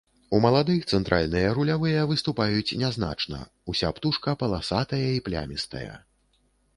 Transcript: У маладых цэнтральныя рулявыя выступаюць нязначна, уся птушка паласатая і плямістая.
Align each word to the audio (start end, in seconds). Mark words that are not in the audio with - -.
У 0.35 0.37
маладых 0.43 0.85
цэнтральныя 0.97 1.49
рулявыя 1.57 2.05
выступаюць 2.11 2.75
нязначна, 2.83 3.41
уся 3.73 3.91
птушка 3.99 4.35
паласатая 4.45 5.03
і 5.19 5.23
плямістая. 5.29 5.93